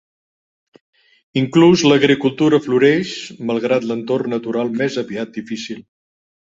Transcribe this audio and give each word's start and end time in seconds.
Inclús 1.41 1.83
l'agricultura 1.91 2.61
floreix 2.69 3.13
malgrat 3.53 3.89
l'entorn 3.93 4.37
natural 4.39 4.77
més 4.83 5.01
aviat 5.07 5.41
difícil. 5.41 5.89